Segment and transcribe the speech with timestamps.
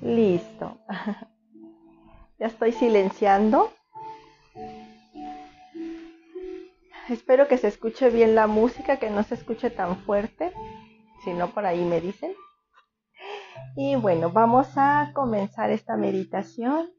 [0.00, 0.78] Listo.
[2.36, 3.72] Ya estoy silenciando.
[7.08, 10.52] Espero que se escuche bien la música, que no se escuche tan fuerte.
[11.22, 12.34] Si no, por ahí me dicen.
[13.76, 16.90] Y bueno, vamos a comenzar esta meditación.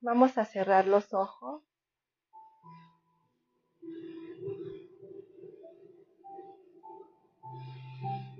[0.00, 1.62] Vamos a cerrar los ojos.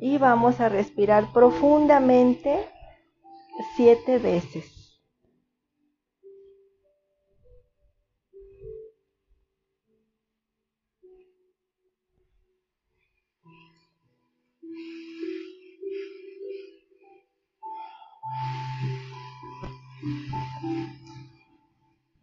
[0.05, 2.69] Y vamos a respirar profundamente
[3.77, 4.99] siete veces.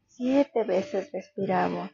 [0.09, 1.89] Siete veces respiramos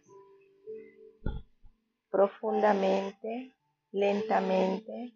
[2.10, 3.56] profundamente,
[3.92, 5.14] lentamente.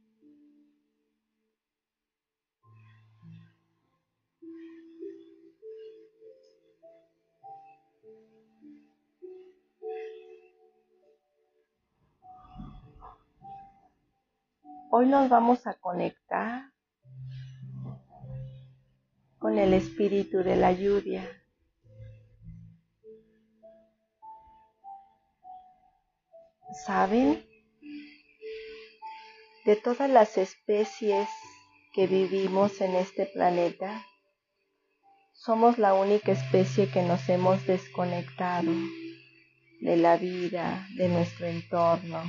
[15.01, 16.73] Hoy nos vamos a conectar
[19.37, 21.25] con el espíritu de la lluvia.
[26.85, 27.47] ¿Saben?
[29.63, 31.29] De todas las especies
[31.93, 34.05] que vivimos en este planeta,
[35.31, 38.73] somos la única especie que nos hemos desconectado
[39.79, 42.21] de la vida, de nuestro entorno,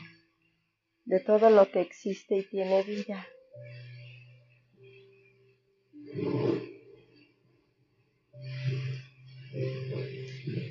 [1.05, 3.27] de todo lo que existe y tiene vida.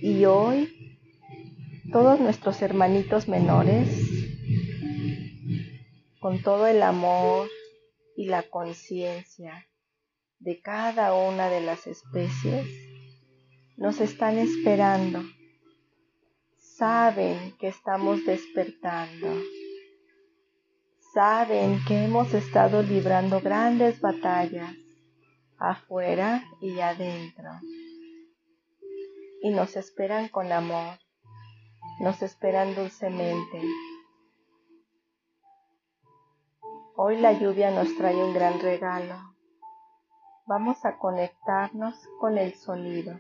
[0.02, 0.80] Y hoy
[1.92, 3.90] todos nuestros hermanitos menores,
[6.20, 7.50] con todo el amor
[8.16, 9.68] y la conciencia
[10.39, 12.68] de cada una de las especies,
[13.78, 15.23] nos están esperando.
[16.58, 19.28] Saben que estamos despertando.
[21.22, 24.74] Saben que hemos estado librando grandes batallas
[25.58, 27.50] afuera y adentro.
[29.42, 30.98] Y nos esperan con amor
[32.00, 33.62] nos esperan dulcemente.
[36.96, 39.18] Hoy la lluvia nos trae un gran regalo.
[40.48, 43.20] Vamos a conectarnos con el sonido.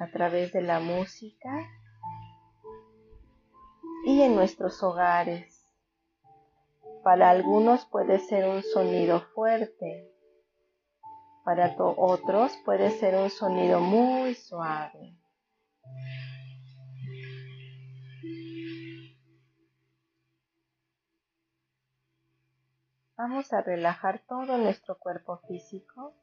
[0.00, 1.79] A través de la música
[4.04, 5.64] y en nuestros hogares.
[7.02, 10.10] Para algunos puede ser un sonido fuerte,
[11.44, 15.16] para otros puede ser un sonido muy suave.
[23.16, 26.14] Vamos a relajar todo nuestro cuerpo físico.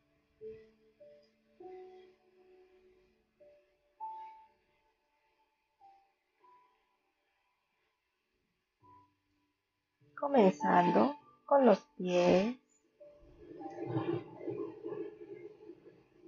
[10.19, 12.57] Comenzando con los pies,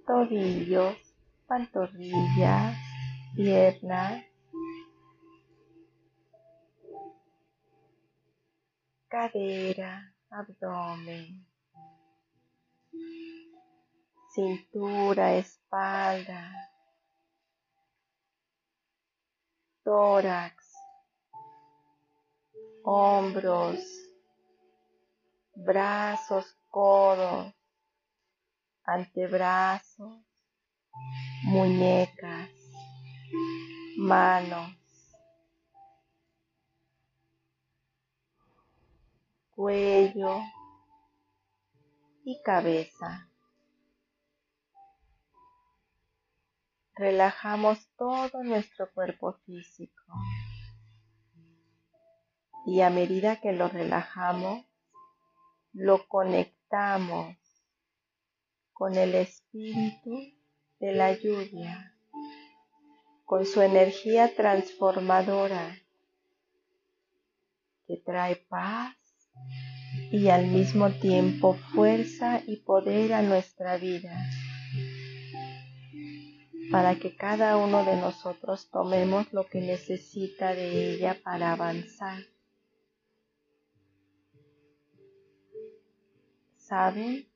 [0.06, 0.96] tobillos,
[1.46, 2.76] pantorrillas,
[3.34, 4.24] piernas,
[9.08, 11.44] cadera, abdomen,
[14.32, 16.52] cintura, espalda,
[19.82, 20.59] tórax,
[22.82, 23.78] hombros,
[25.54, 27.52] brazos, codos,
[28.84, 30.18] antebrazos,
[31.44, 32.50] muñecas,
[33.96, 34.72] manos,
[39.50, 40.40] cuello
[42.24, 43.28] y cabeza.
[46.94, 50.02] Relajamos todo nuestro cuerpo físico
[52.66, 54.64] y a medida que lo relajamos,
[55.72, 57.36] lo conectamos
[58.72, 60.18] con el espíritu
[60.78, 61.94] de la lluvia,
[63.24, 65.76] con su energía transformadora
[67.86, 68.96] que trae paz
[70.10, 74.16] y al mismo tiempo fuerza y poder a nuestra vida
[76.70, 82.18] para que cada uno de nosotros tomemos lo que necesita de ella para avanzar.
[86.70, 87.26] ¿Saben?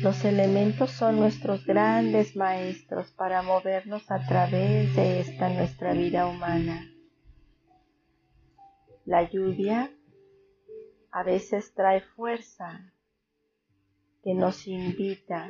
[0.00, 6.90] Los elementos son nuestros grandes maestros para movernos a través de esta nuestra vida humana.
[9.04, 9.90] La lluvia
[11.10, 12.94] a veces trae fuerza
[14.22, 15.46] que nos invita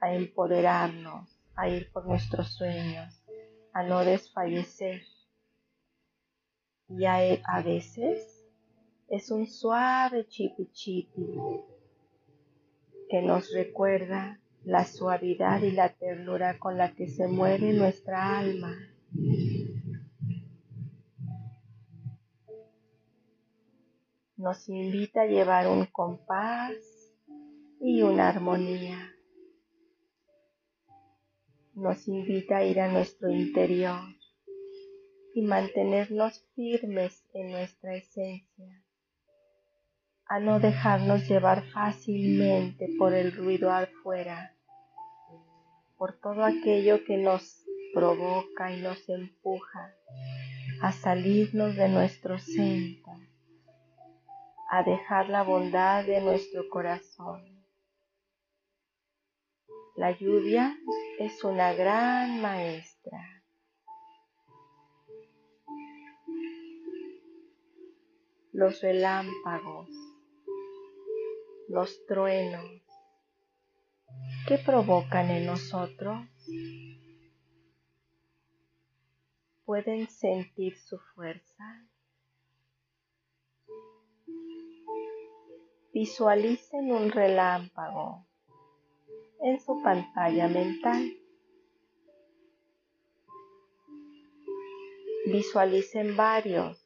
[0.00, 3.22] a empoderarnos, a ir por nuestros sueños,
[3.74, 5.02] a no desfallecer.
[6.88, 8.33] Y a, veces
[9.08, 11.22] es un suave chipi chipi
[13.08, 18.74] que nos recuerda la suavidad y la ternura con la que se mueve nuestra alma.
[24.36, 26.74] Nos invita a llevar un compás
[27.80, 29.12] y una armonía.
[31.74, 34.00] Nos invita a ir a nuestro interior
[35.34, 38.83] y mantenernos firmes en nuestra esencia,
[40.26, 44.54] a no dejarnos llevar fácilmente por el ruido afuera,
[45.96, 49.92] por todo aquello que nos provoca y nos empuja
[50.82, 53.12] a salirnos de nuestro centro,
[54.70, 57.54] a dejar la bondad de nuestro corazón
[59.96, 60.76] la lluvia
[61.20, 63.44] es una gran maestra.
[68.50, 69.88] Los relámpagos,
[71.68, 72.82] los truenos,
[74.46, 76.26] ¿qué provocan en nosotros?
[79.64, 81.88] ¿Pueden sentir su fuerza?
[85.92, 88.26] Visualicen un relámpago
[89.40, 91.16] en su pantalla mental.
[95.26, 96.83] Visualicen varios.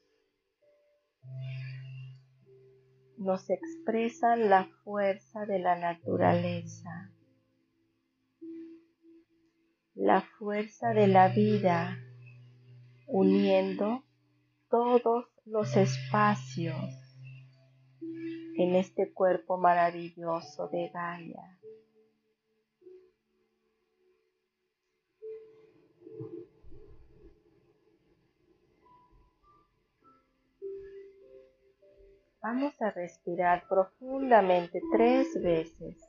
[3.18, 7.12] Nos expresan la fuerza de la naturaleza,
[9.94, 11.98] la fuerza de la vida,
[13.08, 14.04] uniendo
[14.70, 16.76] todos los espacios
[18.56, 21.57] en este cuerpo maravilloso de Gaia.
[32.40, 36.07] Vamos a respirar profundamente tres veces.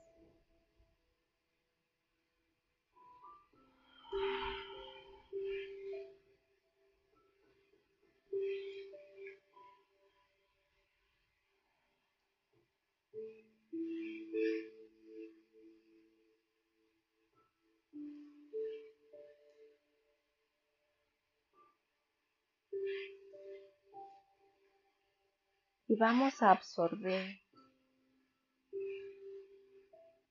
[25.89, 27.41] Y vamos a absorber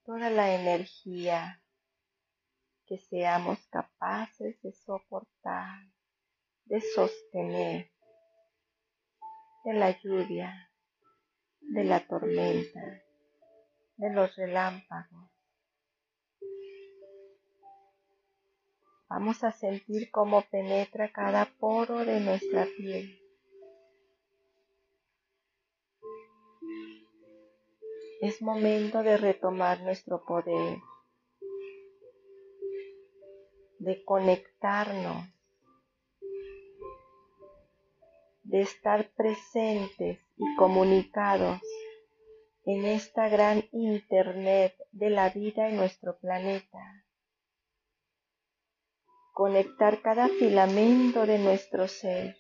[0.07, 1.61] toda la energía
[2.87, 5.81] que seamos capaces de soportar,
[6.67, 7.91] de sostener,
[9.65, 10.71] de la lluvia,
[11.59, 13.03] de la tormenta,
[13.97, 15.29] de los relámpagos.
[19.09, 23.18] Vamos a sentir cómo penetra cada poro de nuestra piel
[28.21, 30.79] Es momento de retomar nuestro poder,
[33.79, 35.25] de conectarnos,
[38.43, 41.61] de estar presentes y comunicados
[42.65, 47.05] en esta gran Internet de la vida en nuestro planeta.
[49.33, 52.37] Conectar cada filamento de nuestro ser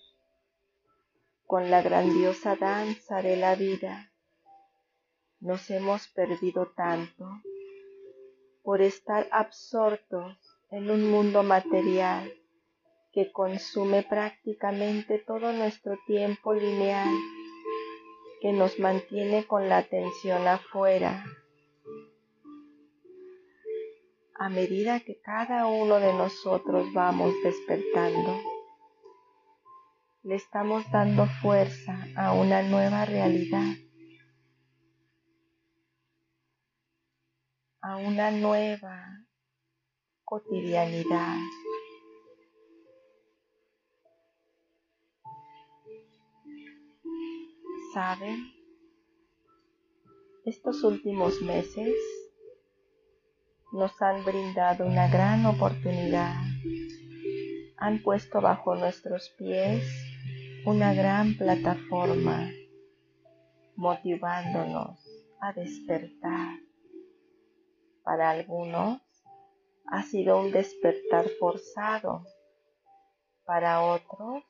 [1.46, 4.10] con la grandiosa danza de la vida
[5.40, 7.28] nos hemos perdido tanto
[8.62, 10.36] por estar absortos
[10.70, 12.30] en un mundo material
[13.12, 17.08] que consume prácticamente todo nuestro tiempo lineal,
[18.40, 21.24] que nos mantiene con la atención afuera.
[24.34, 28.38] A medida que cada uno de nosotros vamos despertando,
[30.22, 33.74] le estamos dando fuerza a una nueva realidad
[37.88, 39.24] a una nueva
[40.22, 41.38] cotidianidad.
[47.94, 48.52] ¿Saben?
[50.44, 51.94] Estos últimos meses
[53.72, 56.34] nos han brindado una gran oportunidad.
[57.78, 59.82] Han puesto bajo nuestros pies
[60.66, 62.50] una gran plataforma,
[63.76, 64.98] motivándonos
[65.40, 66.67] a despertar
[68.08, 69.02] para algunos
[69.84, 72.24] ha sido un despertar forzado,
[73.44, 74.44] para otros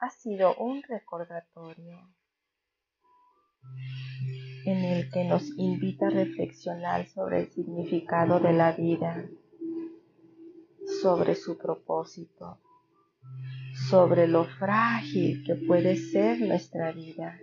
[0.00, 2.14] ha sido un recordatorio
[4.66, 9.30] en el que nos invita a reflexionar sobre el significado de la vida,
[11.00, 12.60] sobre su propósito,
[13.88, 17.40] sobre lo frágil que puede ser nuestra vida.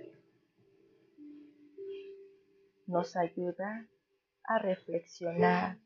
[2.86, 3.88] Nos ayuda
[4.44, 5.78] a reflexionar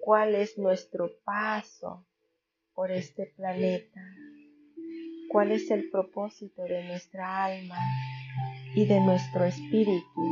[0.00, 2.06] cuál es nuestro paso
[2.74, 4.00] por este planeta,
[5.28, 7.78] cuál es el propósito de nuestra alma
[8.74, 10.22] y de nuestro espíritu.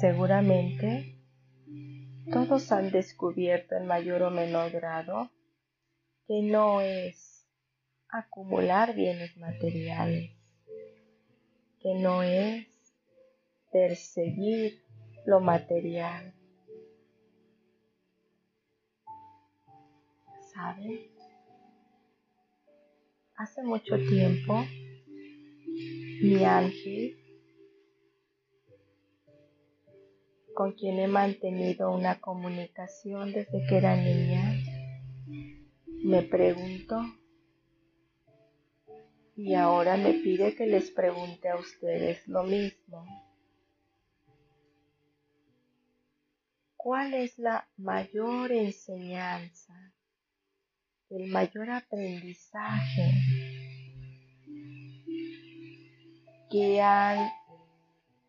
[0.00, 1.16] Seguramente
[2.32, 5.30] todos han descubierto en mayor o menor grado
[6.26, 7.46] que no es
[8.08, 10.30] acumular bienes materiales,
[11.80, 12.69] que no es
[13.70, 14.82] perseguir
[15.26, 16.34] lo material.
[20.52, 21.10] ¿Sabe?
[23.36, 24.64] Hace mucho tiempo
[26.22, 27.16] mi ángel,
[30.54, 34.52] con quien he mantenido una comunicación desde que era niña,
[36.04, 37.00] me preguntó
[39.36, 43.06] y ahora me pide que les pregunte a ustedes lo mismo.
[46.82, 49.92] ¿Cuál es la mayor enseñanza,
[51.10, 53.12] el mayor aprendizaje
[56.50, 57.30] que han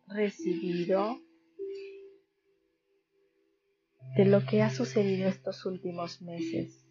[0.06, 1.18] recibido
[4.16, 6.86] de lo que ha sucedido estos últimos meses.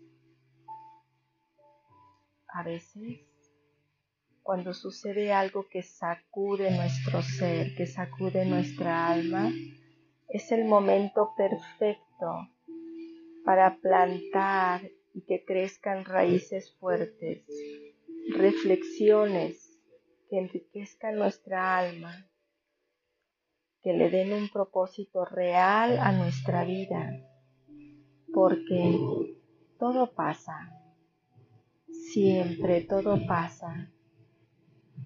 [2.48, 3.20] A veces,
[4.42, 9.52] cuando sucede algo que sacude nuestro ser, que sacude nuestra alma,
[10.32, 12.48] es el momento perfecto
[13.44, 14.82] para plantar
[15.14, 17.46] y que crezcan raíces fuertes,
[18.34, 19.78] reflexiones
[20.30, 22.30] que enriquezcan nuestra alma,
[23.84, 27.12] que le den un propósito real a nuestra vida,
[28.34, 29.36] porque
[29.78, 30.72] todo pasa,
[31.90, 33.92] siempre todo pasa,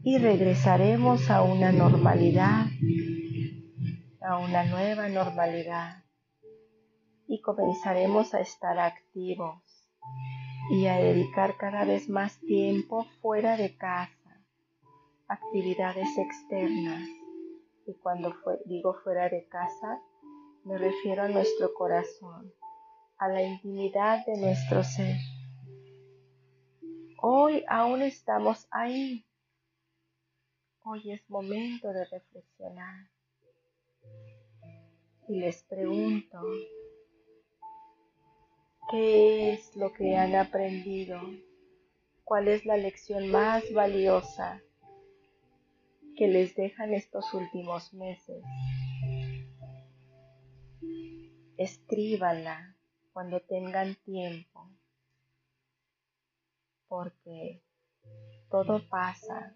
[0.03, 2.67] y regresaremos a una normalidad,
[4.27, 6.03] a una nueva normalidad,
[7.27, 9.61] y comenzaremos a estar activos
[10.71, 14.15] y a dedicar cada vez más tiempo fuera de casa
[15.27, 17.07] actividades externas.
[17.87, 18.33] Y cuando
[18.65, 19.99] digo fuera de casa,
[20.63, 22.51] me refiero a nuestro corazón,
[23.17, 25.17] a la intimidad de nuestro ser.
[27.21, 29.25] Hoy aún estamos ahí.
[30.83, 33.14] Hoy es momento de reflexionar.
[35.27, 36.39] Y les pregunto,
[38.91, 41.19] ¿qué es lo que han aprendido?
[42.23, 44.61] ¿Cuál es la lección más valiosa
[46.15, 48.43] que les dejan estos últimos meses.
[51.57, 52.75] Escríbanla
[53.11, 54.69] cuando tengan tiempo,
[56.87, 57.61] porque
[58.49, 59.55] todo pasa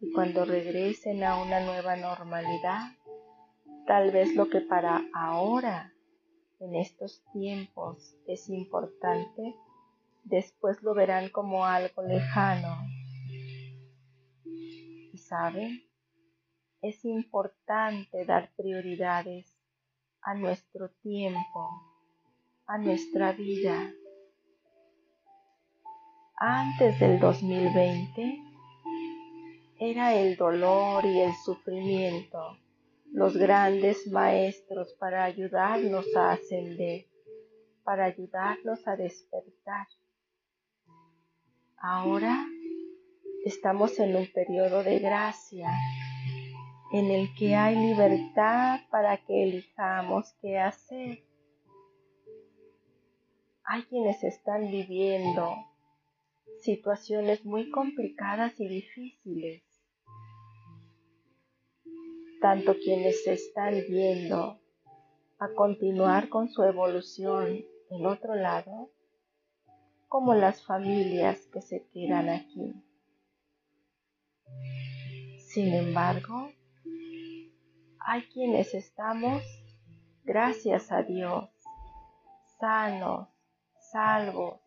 [0.00, 2.92] y cuando regresen a una nueva normalidad,
[3.88, 5.92] tal vez lo que para ahora,
[6.60, 9.56] en estos tiempos, es importante,
[10.22, 12.76] después lo verán como algo lejano
[15.28, 15.84] saben,
[16.80, 19.58] es importante dar prioridades
[20.22, 21.68] a nuestro tiempo,
[22.66, 23.92] a nuestra vida.
[26.36, 28.42] Antes del 2020
[29.80, 32.56] era el dolor y el sufrimiento
[33.12, 37.06] los grandes maestros para ayudarnos a ascender,
[37.84, 39.86] para ayudarnos a despertar.
[41.76, 42.46] Ahora
[43.44, 45.70] Estamos en un periodo de gracia
[46.92, 51.24] en el que hay libertad para que elijamos qué hacer.
[53.64, 55.54] Hay quienes están viviendo
[56.60, 59.62] situaciones muy complicadas y difíciles,
[62.40, 64.60] tanto quienes se están viendo
[65.38, 68.90] a continuar con su evolución en otro lado,
[70.08, 72.74] como las familias que se quedan aquí.
[75.38, 76.50] Sin embargo,
[78.00, 79.42] hay quienes estamos,
[80.24, 81.50] gracias a Dios,
[82.58, 83.28] sanos,
[83.92, 84.60] salvos,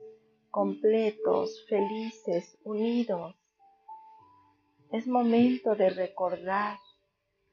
[0.50, 3.36] completos, felices, unidos.
[4.92, 6.78] Es momento de recordar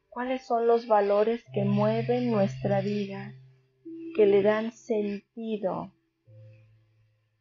[0.08, 3.34] cuáles son los valores que mueven nuestra vida,
[4.14, 5.92] que le dan sentido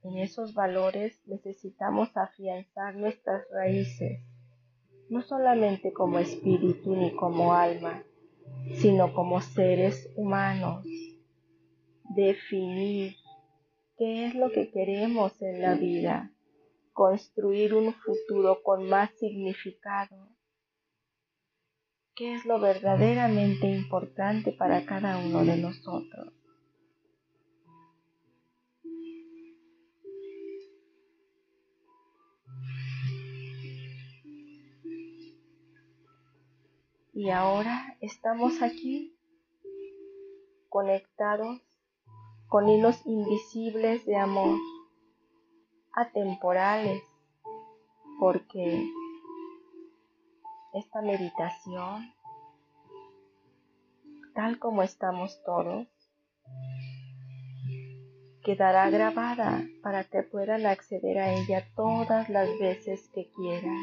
[0.04, 4.22] En esos valores necesitamos afianzar nuestras raíces,
[5.10, 8.04] no solamente como espíritu ni como alma,
[8.76, 10.86] sino como seres humanos.
[12.16, 13.16] Definir
[13.98, 16.32] qué es lo que queremos en la vida,
[16.94, 20.27] construir un futuro con más significado,
[22.18, 26.34] qué es lo verdaderamente importante para cada uno de nosotros.
[37.14, 39.16] Y ahora estamos aquí
[40.70, 41.62] conectados
[42.48, 44.58] con hilos invisibles de amor,
[45.94, 47.04] atemporales,
[48.20, 48.88] porque
[50.78, 52.14] esta meditación,
[54.36, 55.88] tal como estamos todos,
[58.44, 63.78] quedará grabada para que puedan acceder a ella todas las veces que quieran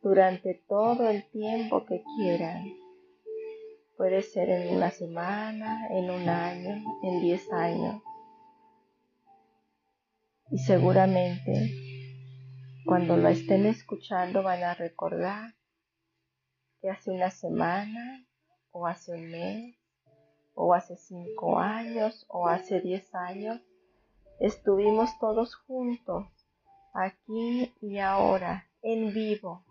[0.00, 2.64] durante todo el tiempo que quieran.
[3.96, 8.00] Puede ser en una semana, en un año, en diez años.
[10.50, 11.87] Y seguramente
[12.84, 15.54] cuando lo estén escuchando van a recordar
[16.80, 18.26] que hace una semana
[18.70, 19.76] o hace un mes
[20.54, 23.60] o hace cinco años o hace diez años
[24.40, 26.26] estuvimos todos juntos
[26.94, 29.64] aquí y ahora en vivo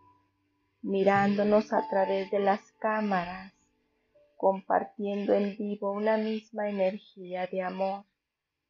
[0.81, 3.53] mirándonos a través de las cámaras,
[4.37, 8.05] compartiendo en vivo una misma energía de amor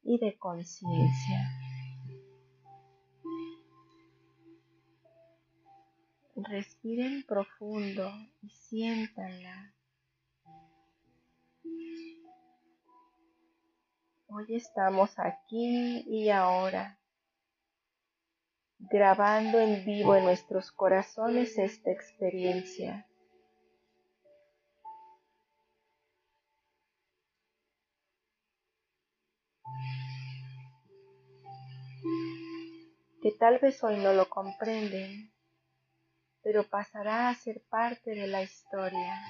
[0.04, 1.57] y de conciencia.
[6.40, 8.12] Respiren profundo
[8.44, 9.74] y siéntanla.
[14.28, 17.00] Hoy estamos aquí y ahora
[18.78, 23.08] grabando en vivo en nuestros corazones esta experiencia.
[33.24, 35.34] que tal vez hoy no lo comprenden,
[36.48, 39.22] pero pasará a ser parte de la historia.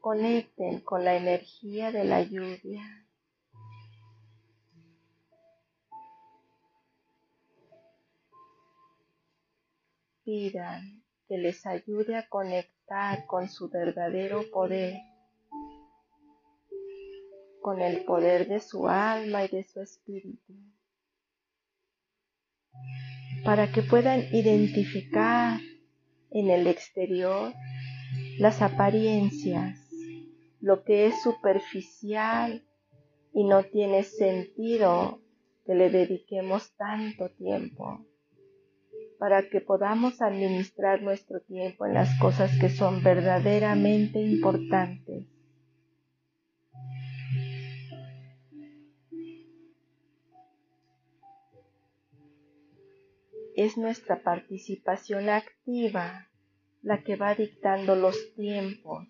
[0.00, 2.82] Conecten con la energía de la lluvia.
[10.24, 14.96] pidan que les ayude a conectar con su verdadero poder,
[17.60, 20.54] con el poder de su alma y de su espíritu,
[23.44, 25.60] para que puedan identificar
[26.30, 27.52] en el exterior
[28.38, 29.78] las apariencias,
[30.60, 32.64] lo que es superficial
[33.32, 35.20] y no tiene sentido
[35.66, 38.06] que le dediquemos tanto tiempo
[39.18, 45.33] para que podamos administrar nuestro tiempo en las cosas que son verdaderamente importantes.
[53.56, 56.28] Es nuestra participación activa
[56.82, 59.06] la que va dictando los tiempos.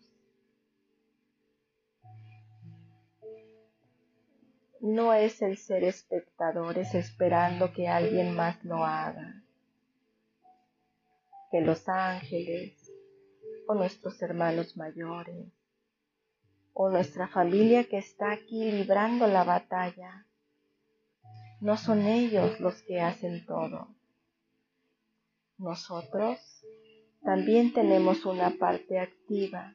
[4.80, 9.44] No es el ser espectadores esperando que alguien más lo haga
[11.54, 12.92] que los ángeles
[13.68, 15.52] o nuestros hermanos mayores
[16.72, 20.26] o nuestra familia que está aquí librando la batalla.
[21.60, 23.86] No son ellos los que hacen todo.
[25.58, 26.38] Nosotros
[27.22, 29.74] también tenemos una parte activa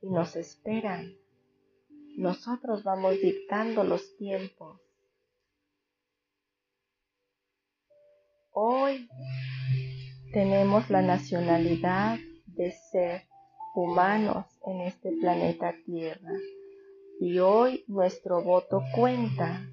[0.00, 1.14] y nos esperan.
[2.16, 4.80] Nosotros vamos dictando los tiempos.
[8.52, 9.08] Hoy
[10.32, 13.22] tenemos la nacionalidad de ser
[13.74, 16.32] humanos en este planeta Tierra.
[17.20, 19.66] Y hoy nuestro voto cuenta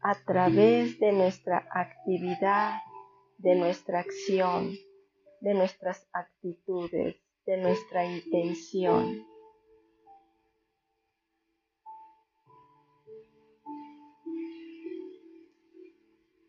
[0.00, 2.80] a través de nuestra actividad,
[3.38, 4.76] de nuestra acción,
[5.40, 9.24] de nuestras actitudes, de nuestra intención.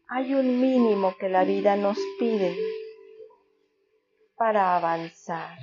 [0.07, 2.57] Hay un mínimo que la vida nos pide
[4.35, 5.57] para avanzar,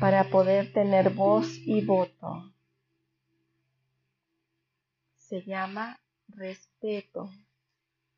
[0.00, 2.52] para poder tener voz y voto.
[5.14, 7.30] Se llama respeto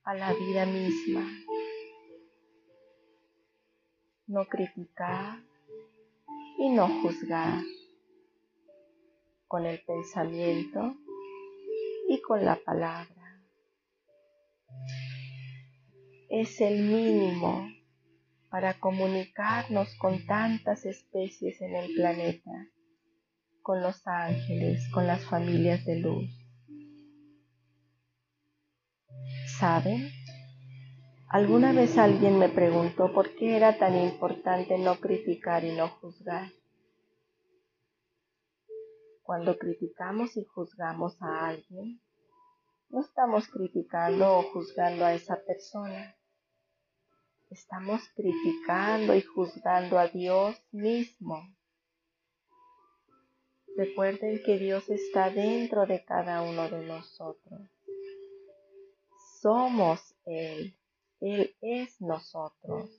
[0.04, 1.28] a la vida misma.
[4.30, 5.40] No criticar
[6.56, 7.64] y no juzgar.
[9.48, 10.94] con el pensamiento
[12.08, 13.42] y con la palabra.
[16.28, 17.68] Es el mínimo
[18.50, 22.68] para comunicarnos con tantas especies en el planeta,
[23.62, 26.30] con los ángeles, con las familias de luz.
[29.58, 30.19] ¿Saben?
[31.30, 36.50] Alguna vez alguien me preguntó por qué era tan importante no criticar y no juzgar.
[39.22, 42.00] Cuando criticamos y juzgamos a alguien,
[42.88, 46.16] no estamos criticando o juzgando a esa persona.
[47.48, 51.42] Estamos criticando y juzgando a Dios mismo.
[53.76, 57.70] Recuerden que Dios está dentro de cada uno de nosotros
[59.40, 60.76] somos Él,
[61.20, 62.90] Él es nosotros.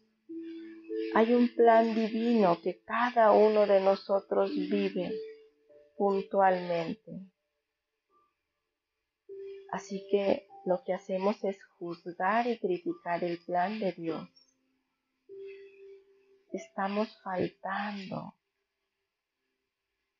[1.14, 5.12] Hay un plan divino que cada uno de nosotros vive
[5.98, 7.12] puntualmente.
[9.72, 14.30] Así que lo que hacemos es juzgar y criticar el plan de Dios.
[16.52, 18.36] Estamos faltando,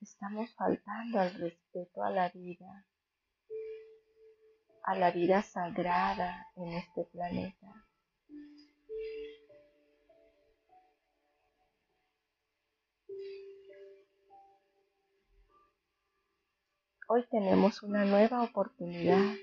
[0.02, 2.86] estamos faltando al respeto a la vida,
[4.84, 7.68] a la vida sagrada en este planeta.
[17.14, 19.36] Hoy tenemos una nueva oportunidad.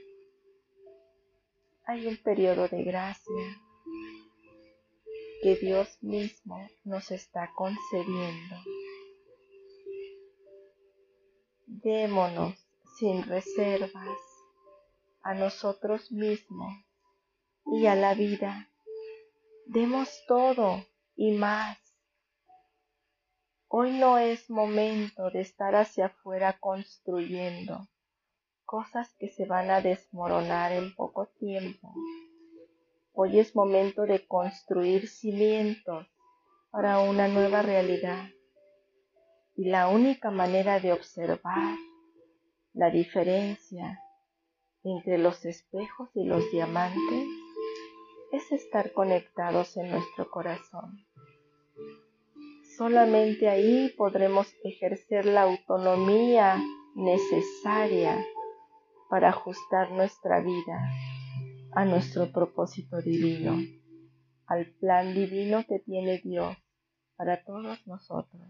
[1.84, 3.60] Hay un periodo de gracia
[5.42, 8.56] que Dios mismo nos está concediendo.
[11.66, 12.54] Démonos
[12.98, 14.18] sin reservas
[15.20, 16.72] a nosotros mismos
[17.66, 18.70] y a la vida.
[19.66, 21.87] Demos todo y más.
[23.70, 27.86] Hoy no es momento de estar hacia afuera construyendo
[28.64, 31.92] cosas que se van a desmoronar en poco tiempo.
[33.12, 36.06] Hoy es momento de construir cimientos
[36.70, 38.30] para una nueva realidad.
[39.54, 41.76] Y la única manera de observar
[42.72, 44.02] la diferencia
[44.82, 47.28] entre los espejos y los diamantes
[48.32, 51.07] es estar conectados en nuestro corazón.
[52.78, 56.62] Solamente ahí podremos ejercer la autonomía
[56.94, 58.24] necesaria
[59.10, 60.88] para ajustar nuestra vida
[61.72, 63.58] a nuestro propósito divino,
[64.46, 66.56] al plan divino que tiene Dios
[67.16, 68.48] para todos nosotros.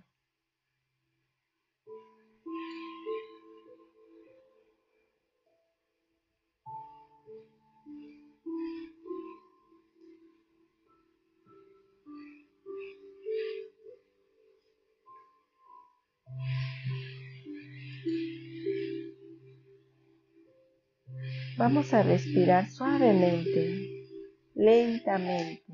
[21.58, 24.06] Vamos a respirar suavemente,
[24.54, 25.64] lentamente.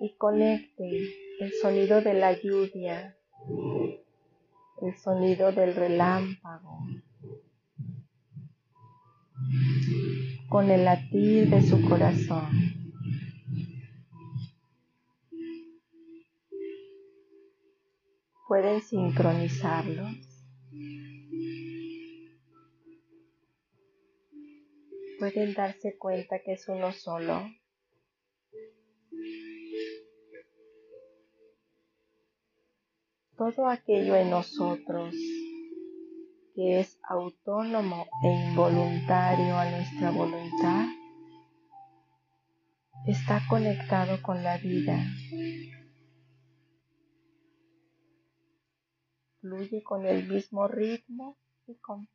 [0.00, 0.88] Y conecte
[1.40, 3.14] el sonido de la lluvia,
[4.80, 6.78] el sonido del relámpago,
[10.48, 12.74] con el latir de su corazón.
[18.46, 20.33] pueden sincronizarlos.
[25.24, 27.50] Pueden darse cuenta que es uno solo.
[33.38, 35.14] Todo aquello en nosotros
[36.54, 40.88] que es autónomo e involuntario a nuestra voluntad
[43.06, 45.02] está conectado con la vida.
[49.40, 52.06] Fluye con el mismo ritmo y con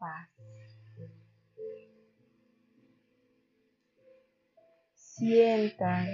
[5.19, 6.07] sientan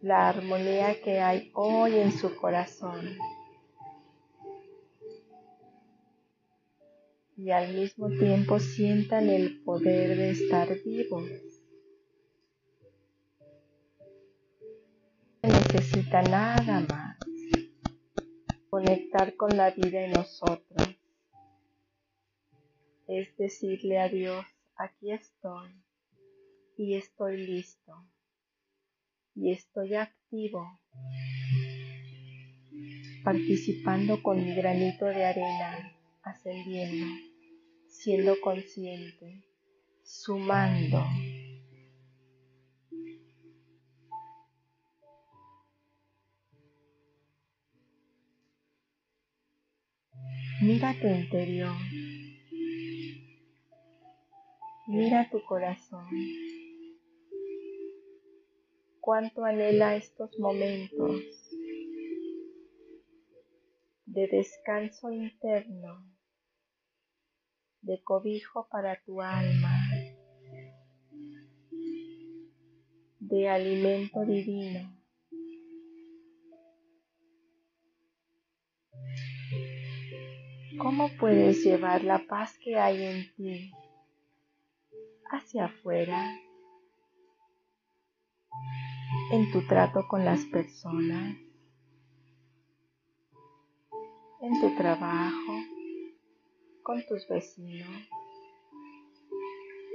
[0.00, 3.16] la armonía que hay hoy en su corazón.
[7.36, 11.30] Y al mismo tiempo sientan el poder de estar vivos.
[15.42, 17.16] No necesita nada más.
[18.70, 20.88] Conectar con la vida en nosotros.
[23.06, 25.70] Es decirle a Dios, aquí estoy
[26.76, 28.11] y estoy listo
[29.34, 30.80] y estoy activo,
[33.24, 35.92] participando con mi granito de arena,
[36.22, 37.06] ascendiendo,
[37.88, 39.44] siendo consciente,
[40.02, 41.04] sumando.
[50.60, 51.74] Mira tu interior.
[54.86, 56.06] Mira tu corazón.
[59.04, 61.24] Cuánto anhela estos momentos
[64.06, 66.08] de descanso interno,
[67.80, 69.74] de cobijo para tu alma,
[73.18, 74.96] de alimento divino.
[80.78, 83.72] ¿Cómo puedes llevar la paz que hay en ti
[85.32, 86.24] hacia afuera?
[89.32, 91.38] En tu trato con las personas,
[94.42, 95.54] en tu trabajo,
[96.82, 98.10] con tus vecinos,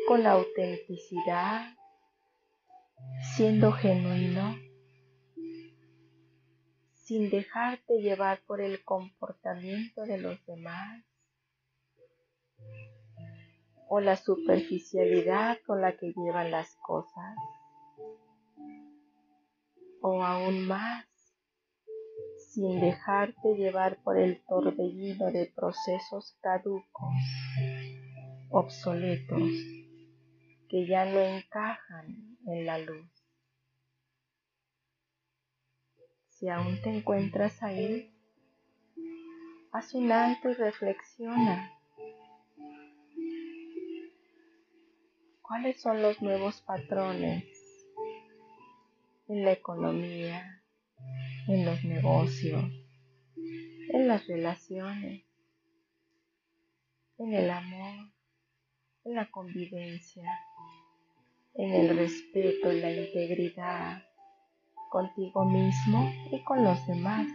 [0.07, 1.67] con la autenticidad,
[3.35, 4.55] siendo genuino,
[7.03, 11.05] sin dejarte llevar por el comportamiento de los demás
[13.87, 17.35] o la superficialidad con la que llevan las cosas
[20.09, 21.05] o aún más
[22.53, 27.13] sin dejarte llevar por el torbellino de procesos caducos,
[28.49, 29.51] obsoletos,
[30.69, 33.09] que ya no encajan en la luz.
[36.29, 38.13] Si aún te encuentras ahí,
[39.73, 41.71] haz un alto y reflexiona.
[45.41, 47.56] ¿Cuáles son los nuevos patrones
[49.27, 50.63] en la economía,
[51.47, 52.63] en los negocios,
[53.35, 55.25] en las relaciones,
[57.17, 58.11] en el amor,
[59.03, 60.29] en la convivencia,
[61.55, 64.03] en el respeto y la integridad
[64.89, 67.27] contigo mismo y con los demás.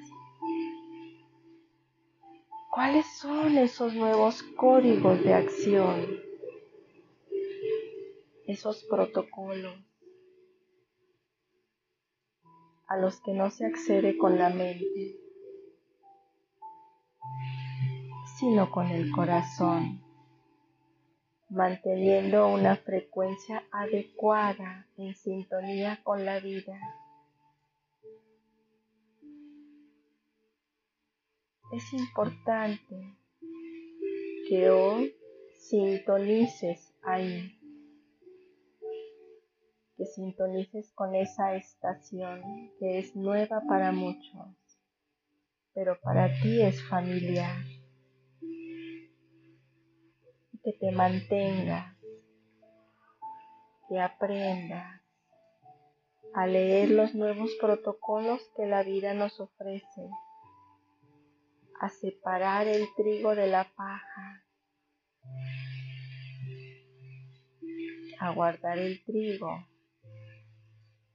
[2.71, 6.21] ¿Cuáles son esos nuevos códigos de acción?
[8.47, 9.92] Esos protocolos
[12.93, 15.17] a los que no se accede con la mente,
[18.39, 20.03] sino con el corazón,
[21.49, 26.79] manteniendo una frecuencia adecuada en sintonía con la vida.
[31.73, 33.17] Es importante
[34.51, 35.17] que hoy
[35.61, 37.59] sintonices ahí
[39.97, 42.43] que sintonices con esa estación
[42.79, 44.49] que es nueva para muchos,
[45.75, 47.57] pero para ti es familiar.
[50.63, 51.97] Que te mantengas,
[53.89, 55.03] que aprendas
[56.35, 60.09] a leer los nuevos protocolos que la vida nos ofrece,
[61.81, 64.45] a separar el trigo de la paja,
[68.21, 69.67] a guardar el trigo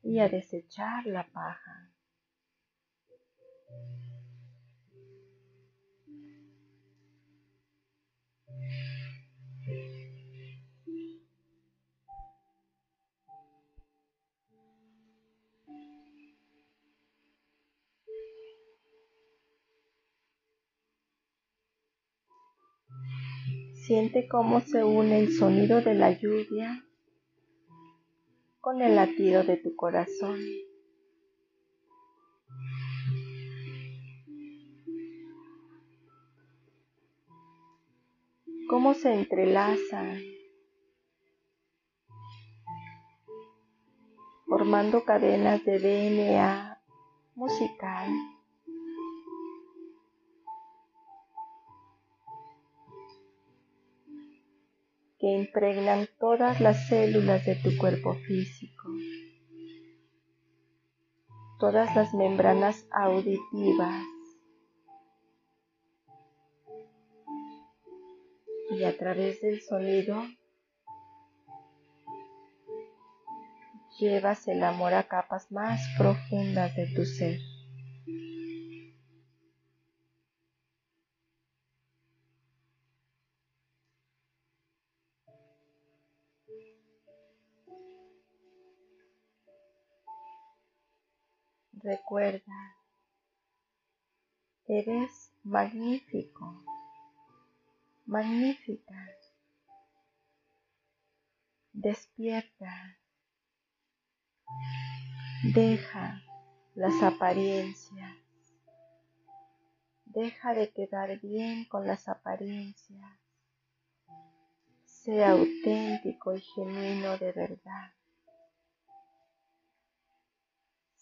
[0.04, 1.92] y a desechar la paja.
[23.86, 26.87] Siente cómo se une el sonido de la lluvia
[28.68, 30.38] con el latido de tu corazón.
[38.70, 40.20] Cómo se entrelazan,
[44.48, 46.82] formando cadenas de DNA
[47.36, 48.10] musical.
[55.20, 58.90] Que impregnan todas las células de tu cuerpo físico,
[61.60, 64.04] todas las membranas auditivas
[68.70, 70.24] y a través del sonido
[74.00, 77.40] llevas el amor a capas más profundas de tu ser.
[91.88, 92.76] Recuerda,
[94.68, 96.66] eres magnífico,
[98.06, 99.08] magnífica.
[101.72, 103.00] Despierta.
[105.54, 106.22] Deja
[106.76, 108.18] las apariencias.
[110.04, 113.18] Deja de quedar bien con las apariencias.
[114.84, 117.97] Sea auténtico y genuino de verdad.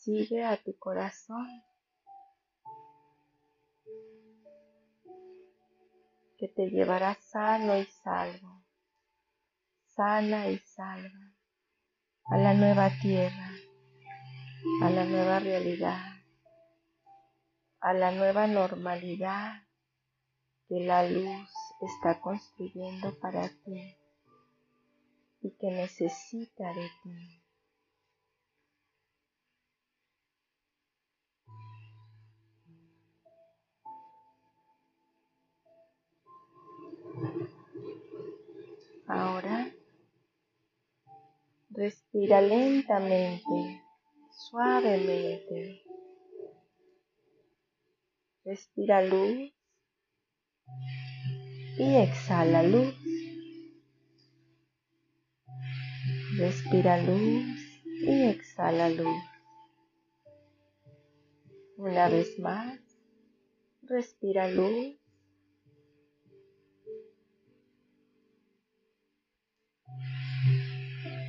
[0.06, 1.48] Sigue a tu corazón.
[6.38, 8.62] que te llevará sano y salvo,
[9.96, 11.34] sana y salva,
[12.26, 13.52] a la nueva tierra,
[14.82, 16.16] a la nueva realidad
[17.86, 19.62] a la nueva normalidad
[20.68, 21.50] que la luz
[21.82, 23.96] está construyendo para ti
[25.44, 27.45] y que necesita de ti.
[39.08, 39.72] Ahora
[41.70, 43.82] respira lentamente,
[44.50, 45.86] suavemente
[48.46, 49.52] Respira luz
[51.80, 52.94] y exhala luz.
[56.38, 57.44] Respira luz
[58.04, 59.24] y exhala luz.
[61.78, 62.80] Una vez más,
[63.82, 64.96] respira luz.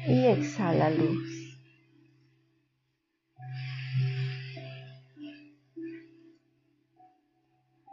[0.08, 1.36] Y exhala luz.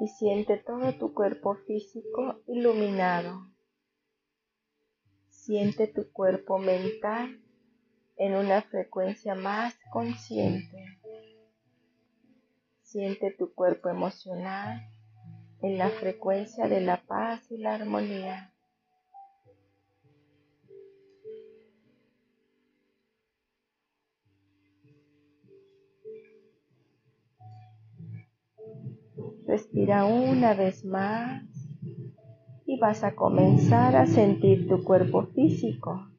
[0.03, 3.47] y siente todo tu cuerpo físico iluminado.
[5.29, 7.41] Siente tu cuerpo mental
[8.17, 10.99] en una frecuencia más consciente.
[12.81, 14.89] Siente tu cuerpo emocional
[15.61, 18.52] en la frecuencia de la paz y la armonía.
[29.53, 31.43] Respira una vez más
[32.65, 36.09] y vas a comenzar a sentir tu cuerpo físico.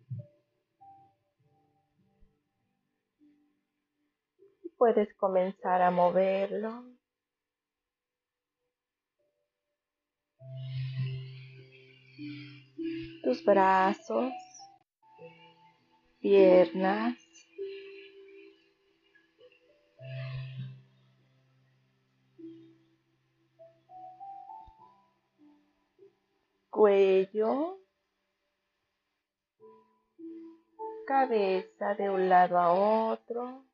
[4.78, 6.84] Puedes comenzar a moverlo.
[13.24, 14.32] Tus brazos,
[16.20, 17.23] piernas,
[26.74, 27.78] cuello,
[31.06, 33.64] cabeza de un lado a otro.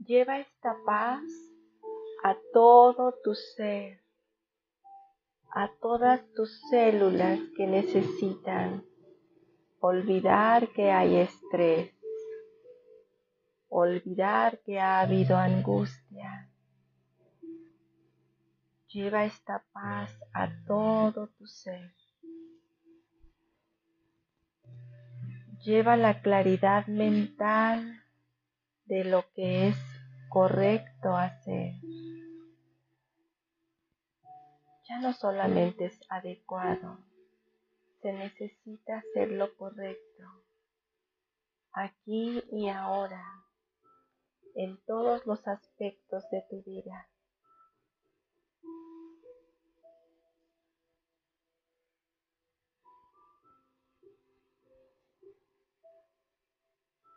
[0.00, 1.47] Lleva esta paz
[2.24, 4.00] a todo tu ser,
[5.50, 8.84] a todas tus células que necesitan
[9.80, 11.94] olvidar que hay estrés,
[13.68, 16.50] olvidar que ha habido angustia.
[18.88, 21.94] Lleva esta paz a todo tu ser.
[25.64, 28.02] Lleva la claridad mental
[28.86, 29.76] de lo que es
[30.28, 31.74] correcto hacer.
[34.88, 36.98] Ya no solamente es adecuado,
[38.00, 40.24] se necesita hacer lo correcto,
[41.72, 43.22] aquí y ahora,
[44.54, 47.06] en todos los aspectos de tu vida.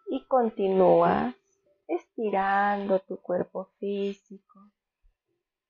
[0.08, 1.34] Y continúa
[1.88, 4.60] estirando tu cuerpo físico,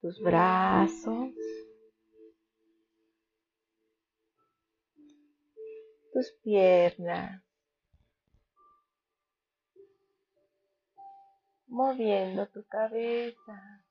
[0.01, 1.29] tus brazos,
[6.11, 7.43] tus piernas,
[11.67, 13.83] moviendo tu cabeza.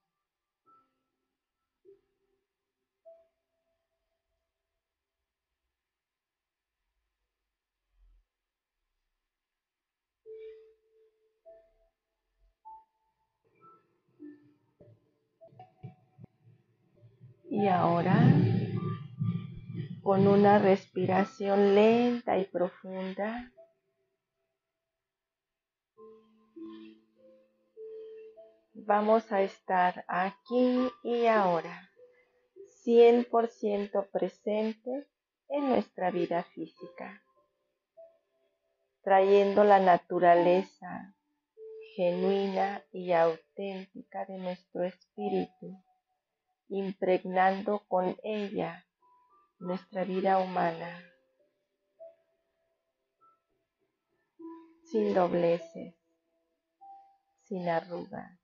[17.51, 18.15] Y ahora,
[20.11, 23.53] con una respiración lenta y profunda,
[28.75, 31.89] vamos a estar aquí y ahora,
[32.85, 35.07] 100% presentes
[35.49, 37.23] en nuestra vida física,
[39.03, 41.15] trayendo la naturaleza
[41.95, 45.81] genuina y auténtica de nuestro espíritu,
[46.69, 48.85] impregnando con ella
[49.61, 51.05] nuestra vida humana,
[54.91, 55.95] sin dobleces,
[57.45, 58.40] sin arrugas.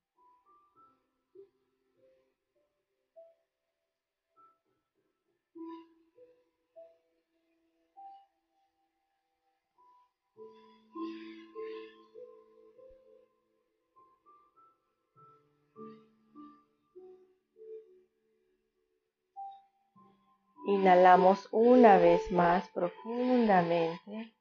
[20.68, 24.34] Inhalamos una vez más profundamente.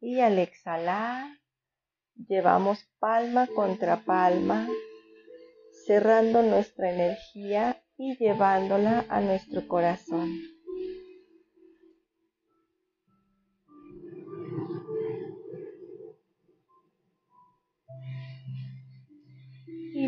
[0.00, 1.38] Y al exhalar,
[2.26, 4.68] llevamos palma contra palma,
[5.86, 10.57] cerrando nuestra energía y llevándola a nuestro corazón.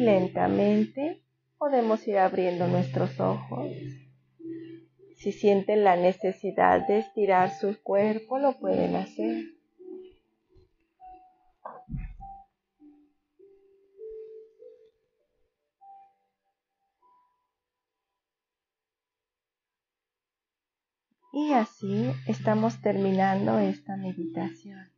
[0.04, 1.22] Lentamente
[1.58, 3.68] podemos ir abriendo nuestros ojos.
[5.16, 9.44] Si sienten la necesidad de estirar su cuerpo, lo pueden hacer.
[21.32, 24.90] Y así estamos terminando esta meditación.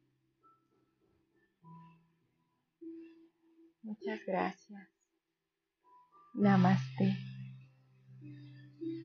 [3.82, 4.88] Muchas gracias.
[6.34, 7.16] Namaste.